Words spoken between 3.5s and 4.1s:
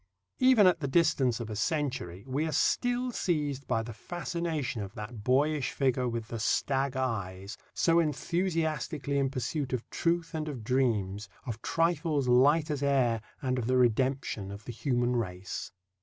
by the